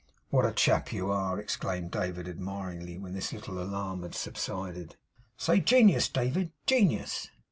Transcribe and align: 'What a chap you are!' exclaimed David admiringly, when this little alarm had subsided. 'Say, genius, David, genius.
'What 0.31 0.47
a 0.47 0.51
chap 0.51 0.91
you 0.91 1.11
are!' 1.11 1.39
exclaimed 1.39 1.91
David 1.91 2.27
admiringly, 2.27 2.97
when 2.97 3.13
this 3.13 3.31
little 3.31 3.61
alarm 3.61 4.01
had 4.01 4.15
subsided. 4.15 4.95
'Say, 5.37 5.59
genius, 5.59 6.09
David, 6.09 6.51
genius. 6.65 7.27